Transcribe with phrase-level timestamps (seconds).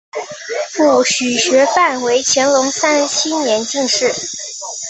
[0.71, 4.11] 父许学范为乾隆三十七年进士。